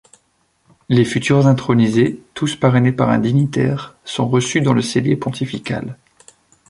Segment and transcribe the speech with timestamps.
[0.89, 5.95] Les futurs intronisés, tous parrainés par un dignitaire, sont reçus dans le cellier pontifical.